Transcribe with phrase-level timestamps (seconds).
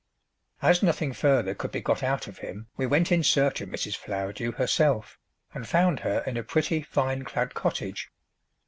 [0.63, 3.95] As nothing further could be got out of him we went in search of Mrs.
[3.95, 5.19] Flowerdew herself,
[5.53, 8.09] and found her in a pretty vine clad cottage.